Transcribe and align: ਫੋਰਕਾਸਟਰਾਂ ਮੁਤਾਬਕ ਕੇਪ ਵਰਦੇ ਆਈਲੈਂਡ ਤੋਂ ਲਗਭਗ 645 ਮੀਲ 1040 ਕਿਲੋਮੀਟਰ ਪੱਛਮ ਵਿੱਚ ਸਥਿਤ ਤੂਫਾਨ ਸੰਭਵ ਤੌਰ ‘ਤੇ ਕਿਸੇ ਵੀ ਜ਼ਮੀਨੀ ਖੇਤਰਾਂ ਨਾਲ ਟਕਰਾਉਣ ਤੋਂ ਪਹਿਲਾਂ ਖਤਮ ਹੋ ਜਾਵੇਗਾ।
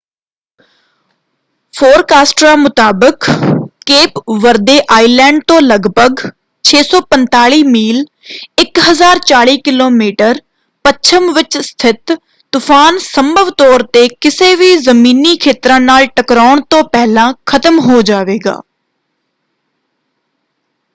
ਫੋਰਕਾਸਟਰਾਂ 1.73 2.55
ਮੁਤਾਬਕ 2.57 3.25
ਕੇਪ 3.85 4.19
ਵਰਦੇ 4.41 4.79
ਆਈਲੈਂਡ 4.91 5.41
ਤੋਂ 5.47 5.59
ਲਗਭਗ 5.61 6.23
645 6.65 7.59
ਮੀਲ 7.67 7.99
1040 8.63 9.55
ਕਿਲੋਮੀਟਰ 9.65 10.41
ਪੱਛਮ 10.85 11.31
ਵਿੱਚ 11.33 11.57
ਸਥਿਤ 11.59 12.15
ਤੂਫਾਨ 12.53 12.97
ਸੰਭਵ 12.97 13.49
ਤੌਰ 13.57 13.83
‘ਤੇ 13.93 14.07
ਕਿਸੇ 14.21 14.55
ਵੀ 14.55 14.75
ਜ਼ਮੀਨੀ 14.79 15.35
ਖੇਤਰਾਂ 15.37 15.79
ਨਾਲ 15.79 16.07
ਟਕਰਾਉਣ 16.15 16.61
ਤੋਂ 16.69 16.83
ਪਹਿਲਾਂ 16.89 17.31
ਖਤਮ 17.45 17.79
ਹੋ 17.79 18.01
ਜਾਵੇਗਾ। 18.01 18.59